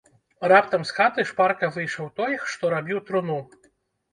[0.51, 3.37] Раптам з хаты шпарка выйшаў той, што рабіў труну.